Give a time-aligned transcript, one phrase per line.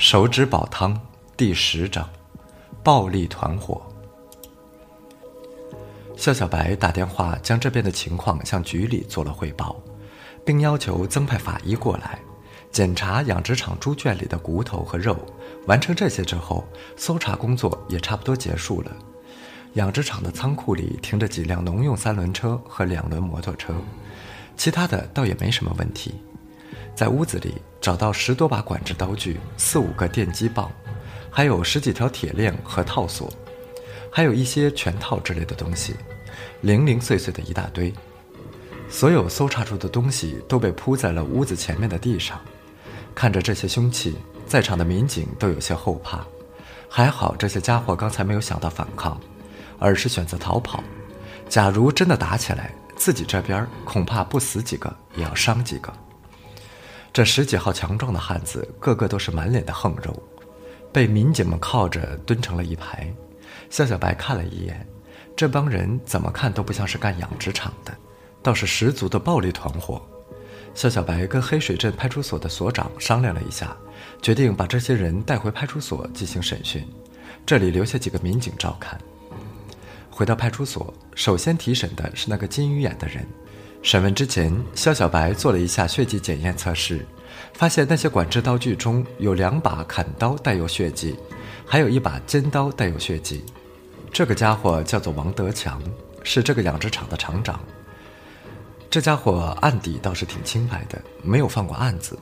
[0.00, 0.98] 手指煲汤
[1.36, 2.08] 第十章：
[2.82, 3.82] 暴力团伙。
[6.16, 9.76] 肖小白打电话将这边的情况向局里做了汇报，
[10.42, 12.18] 并要求增派法医过来
[12.72, 15.14] 检查养殖场猪圈里的骨头和肉。
[15.66, 18.90] 完成这些之后，搜查工作也差不多结束了。
[19.74, 23.74] 养殖场的仓库里停着几辆农用三轮车和两轮摩托车，
[24.56, 26.14] 其他的倒也没什么问题。
[26.94, 30.70] 在屋子里找到十多把管制刀具、四五个电击棒，
[31.30, 33.32] 还有十几条铁链和套索，
[34.10, 35.94] 还有一些拳套之类的东西，
[36.60, 37.92] 零零碎碎的一大堆。
[38.88, 42.40] 所有搜查出的东西都被铺在了屋子前面的地上。
[43.14, 46.24] 看着这些凶器，在场的民警都有些后怕。
[46.88, 49.18] 还好这些家伙刚才没有想到反抗，
[49.78, 50.82] 而是选择逃跑。
[51.48, 55.92] 假如真的打起来，自己这边恐怕不死几个也要伤几个。
[57.12, 60.22] 这十几号强壮的汉子，个个都是满脸的横肉，
[60.92, 63.12] 被民警们靠着蹲成了一排。
[63.68, 64.86] 肖小白看了一眼，
[65.34, 67.92] 这帮人怎么看都不像是干养殖场的，
[68.42, 70.00] 倒是十足的暴力团伙。
[70.72, 73.76] 肖小白跟黑水镇派出所的所长商量了一下，
[74.22, 76.86] 决定把这些人带回派出所进行审讯，
[77.44, 78.96] 这里留下几个民警照看。
[80.08, 83.26] 回到派出所，首先提审的是那个金鱼眼的人。
[83.82, 87.04] 审问之前，肖小白做了一下血迹检验测试，
[87.54, 91.16] 发现那些管制刀具中有两把砍刀带有血迹，
[91.66, 93.42] 还有一把尖刀带有血迹。
[94.12, 95.80] 这个家伙叫做王德强，
[96.22, 97.58] 是这个养殖场的厂长。
[98.90, 102.18] 这家伙案底倒是挺清白的，没有犯过案子。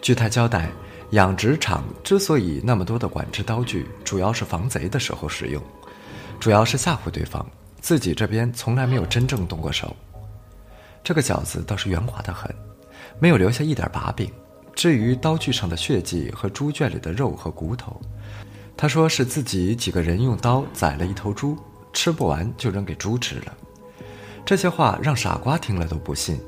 [0.00, 0.70] 据他交代，
[1.10, 5.62] 养殖场之所以那么多的管制刀具，主要是防贼的时候使用，
[6.40, 7.44] 主要是吓唬对方，
[7.80, 9.94] 自己这边从来没有真正动过手。
[11.04, 12.54] 这个小子倒是圆滑得很，
[13.18, 14.30] 没有留下一点把柄。
[14.74, 18.00] 至于刀具上的血迹和猪圈里的肉和骨头，
[18.76, 21.56] 他说是自己几个人用刀宰了一头猪，
[21.92, 23.52] 吃不完就扔给猪吃了。
[24.44, 26.40] 这些话让傻瓜听了都不信。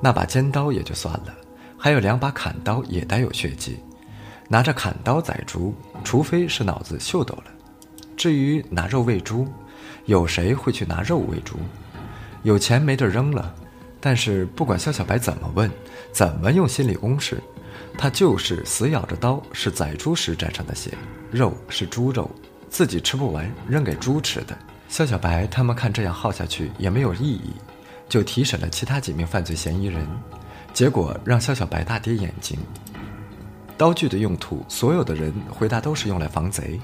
[0.00, 1.34] 那把尖刀也就算了，
[1.78, 3.78] 还有两把砍刀也带有血迹。
[4.48, 5.74] 拿着砍刀宰猪，
[6.04, 7.44] 除非是脑子秀逗了。
[8.16, 9.48] 至于拿肉喂猪，
[10.04, 11.56] 有谁会去拿肉喂猪？
[12.42, 13.54] 有钱没地儿扔了。
[14.00, 15.70] 但是不管肖小白怎么问，
[16.12, 17.42] 怎么用心理攻势，
[17.98, 20.92] 他就是死咬着刀，是宰猪时沾上的血，
[21.30, 22.30] 肉是猪肉，
[22.68, 24.56] 自己吃不完扔给猪吃的。
[24.88, 27.52] 肖小白他们看这样耗下去也没有意义，
[28.08, 30.06] 就提审了其他几名犯罪嫌疑人，
[30.72, 32.56] 结果让肖小白大跌眼镜。
[33.76, 36.80] 刀具的用途，所有的人回答都是用来防贼、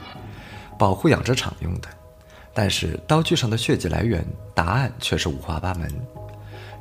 [0.79, 1.89] 保护养殖场用的，
[2.53, 5.89] 但是刀具上的血迹来源，答案却是五花八门。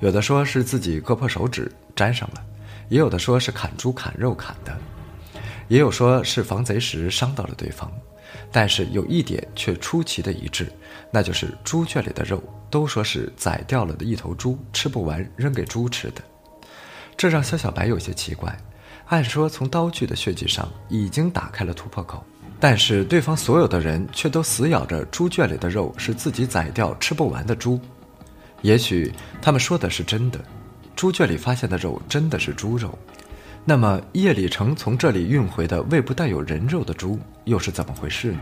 [0.01, 2.43] 有的说是自己割破手指粘上了，
[2.89, 4.75] 也有的说是砍猪砍肉砍的，
[5.67, 7.89] 也有说是防贼时伤到了对方。
[8.51, 10.71] 但是有一点却出奇的一致，
[11.11, 16.21] 那就是猪圈里的肉都说是宰掉了的一头猪吃不完扔给猪吃的，
[17.15, 18.57] 这让肖小白有些奇怪。
[19.07, 22.23] 按说从刀具的血迹上已经打开了突破口，
[22.59, 27.79] 但是对方所有的人却都死咬着猪圈里的肉是自己宰掉吃不完的猪。
[28.61, 29.11] 也许
[29.41, 30.39] 他们说的是真的，
[30.95, 32.97] 猪圈里发现的肉真的是猪肉，
[33.65, 38.41] 那么叶礼成从这里运回的胃部带有人肉的猪又是怎么回事呢？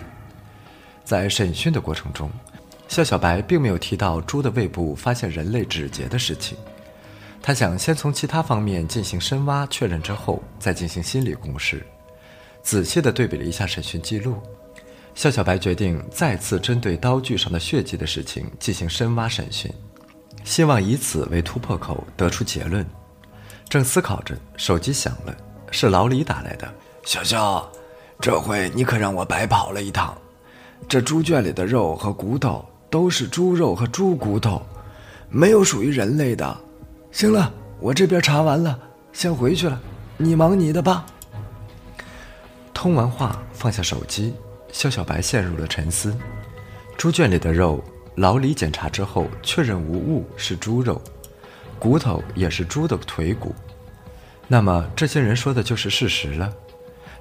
[1.03, 2.30] 在审讯的过程中，
[2.88, 6.57] 肖小白并没有提到猪的胃部发现人类指节的事情，
[7.41, 11.86] 他想先从其他方面进行深挖确认之后再进行心理攻势。
[12.62, 14.38] 仔细地对比了一下审讯记录，
[15.16, 19.72] 肖小白决定再次针对刀具上的血迹的事情进行深挖审讯。
[20.50, 22.84] 希望以此为突破口，得出结论。
[23.70, 25.38] 正思考着，手机响了，
[25.70, 26.68] 是老李打来的。
[27.06, 27.72] 小肖，
[28.20, 30.18] 这回你可让我白跑了一趟。
[30.88, 34.60] 这猪圈里的肉和骨头都是猪肉和猪骨头，
[35.30, 36.58] 没有属于人类的。
[37.12, 38.80] 行了，我这边查完了，
[39.14, 39.80] 先回去了，
[40.18, 41.06] 你忙你的吧。
[42.74, 44.34] 通完话，放下手机，
[44.72, 46.18] 肖小白陷入了沉思。
[46.98, 47.84] 猪圈里的肉。
[48.19, 51.01] 老李检查之后确认无误，是猪肉，
[51.80, 53.56] 骨头也是猪的腿骨。
[54.45, 56.54] 那么这些人说的就是事实了。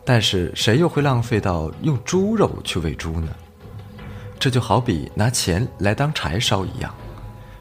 [0.04, 3.32] 但是谁又会浪费到用猪肉去喂猪呢？
[4.40, 6.92] 这就好比拿钱来当柴烧一样，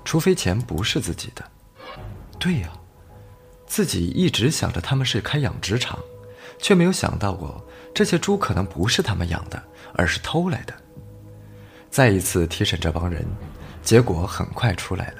[0.03, 1.45] 除非钱不是自己的。
[2.39, 2.71] 对呀，
[3.67, 5.99] 自己一直想着他们是开养殖场，
[6.57, 7.63] 却没有想到过
[7.93, 9.61] 这些猪可能不是他们养的，
[9.93, 10.73] 而是偷来的。
[11.89, 13.25] 再一次提审这帮人，
[13.81, 15.17] 结果很快出来了，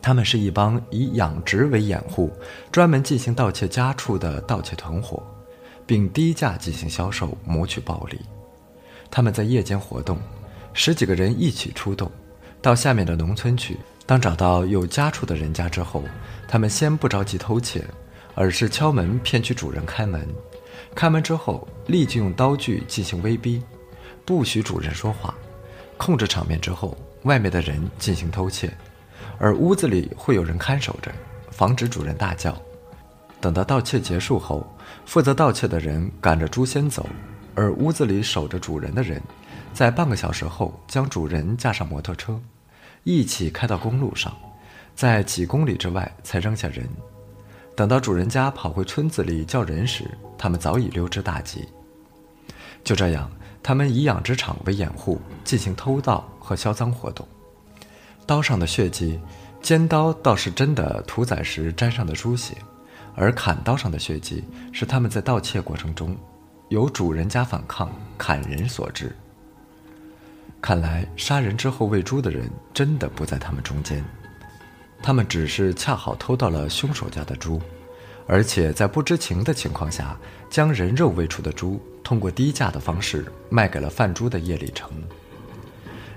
[0.00, 2.30] 他们是一帮以养殖为掩护、
[2.70, 5.22] 专门进行盗窃家畜的盗窃团伙，
[5.84, 8.20] 并低价进行销售，谋取暴利。
[9.10, 10.18] 他们在夜间活动，
[10.72, 12.10] 十几个人一起出动，
[12.60, 13.78] 到下面的农村去。
[14.04, 16.04] 当找到有家畜的人家之后，
[16.46, 17.84] 他们先不着急偷窃，
[18.36, 20.24] 而是敲门骗取主人开门。
[20.94, 23.60] 开门之后，立即用刀具进行威逼，
[24.24, 25.34] 不许主人说话。
[25.96, 28.72] 控制场面之后，外面的人进行偷窃，
[29.38, 31.10] 而屋子里会有人看守着，
[31.50, 32.56] 防止主人大叫。
[33.40, 34.66] 等到盗窃结束后，
[35.04, 37.06] 负责盗窃的人赶着猪先走，
[37.54, 39.22] 而屋子里守着主人的人，
[39.72, 42.40] 在半个小时后将主人架上摩托车。
[43.04, 44.36] 一起开到公路上，
[44.94, 46.88] 在几公里之外才扔下人。
[47.76, 51.68] 等到主人家跑回村子里叫人时，他们早已溜之大吉。
[52.82, 53.30] 就这样，
[53.66, 57.26] 他们以养殖场为掩护，进行偷盗和销赃活动。
[58.24, 59.18] 刀上的血迹，
[59.60, 62.56] 尖刀倒是真的屠宰时沾上的猪血，
[63.16, 66.16] 而砍刀上的血迹是他们在盗窃过程中，
[66.68, 69.12] 由主人家反抗砍人所致。
[70.62, 74.04] 看来杀人之后喂猪的人真的不在他们中间，
[75.02, 77.60] 他们只是恰好偷到了凶手家的猪，
[78.26, 80.18] 而且在不知情的情况下，
[80.50, 84.90] 将人肉喂出的猪通过低价的方式卖给了贩猪的叶礼成。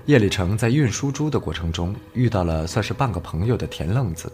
[0.06, 4.32] 叶礼成在运输猪的过程中遇到了算是半个朋友的田愣子，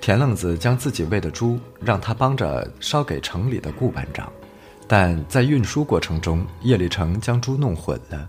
[0.00, 4.30] 田愣子将自己喂的猪让他帮着捎给城里的顾班长，
[4.86, 8.28] 但在运输过程中，叶礼成将猪弄混了。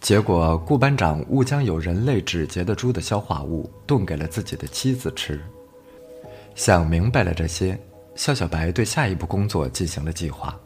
[0.00, 5.40] 结果，顾班长误将有人类指节的猪的消化物炖给了自己的妻子吃。
[6.54, 7.78] 想明白了这些，
[8.16, 10.58] 肖小白对下一步工作进行了计划。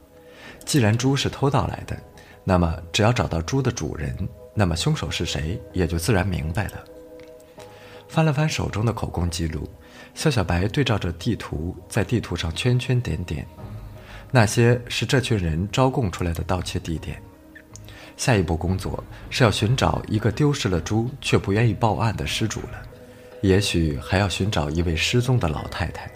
[0.65, 1.97] 既然猪是偷盗来的，
[2.45, 4.17] 那么只要找到猪的主人，
[4.55, 6.85] 那么凶手是谁也就自然明白了。
[8.09, 9.69] 翻了翻手中的口供记录，
[10.15, 13.47] 肖小白对照着地图，在地图上圈圈点点，
[14.31, 17.21] 那些是这群人招供出来的盗窃地点。
[18.17, 22.83] 下一步工作是要寻找一个丢失了猪却不愿意报案的失主了，
[23.43, 26.11] 也许还要寻找一位失踪的老太太。